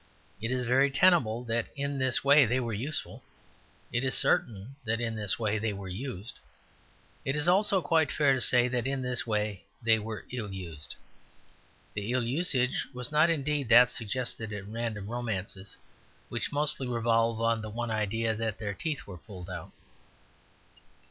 It 0.41 0.51
is 0.51 0.65
very 0.65 0.89
tenable 0.89 1.43
that 1.43 1.67
in 1.75 1.99
this 1.99 2.23
way 2.23 2.47
they 2.47 2.59
were 2.59 2.73
useful; 2.73 3.21
it 3.93 4.03
is 4.03 4.15
certain 4.17 4.75
that 4.83 4.99
in 4.99 5.13
this 5.13 5.37
way 5.37 5.59
they 5.59 5.73
were 5.73 5.87
used. 5.87 6.39
It 7.23 7.35
is 7.35 7.47
also 7.47 7.83
quite 7.83 8.11
fair 8.11 8.33
to 8.33 8.41
say 8.41 8.67
that 8.67 8.87
in 8.87 9.03
this 9.03 9.27
way 9.27 9.63
they 9.79 9.99
were 9.99 10.25
ill 10.31 10.51
used. 10.51 10.95
The 11.93 12.11
ill 12.13 12.23
usage 12.23 12.87
was 12.95 13.11
not 13.11 13.29
indeed 13.29 13.69
that 13.69 13.91
suggested 13.91 14.51
at 14.51 14.65
random 14.67 15.03
in 15.03 15.09
romances, 15.11 15.77
which 16.29 16.51
mostly 16.51 16.87
revolve 16.87 17.39
on 17.39 17.61
the 17.61 17.69
one 17.69 17.91
idea 17.91 18.33
that 18.33 18.57
their 18.57 18.73
teeth 18.73 19.05
were 19.05 19.19
pulled 19.19 19.51
out. 19.51 19.71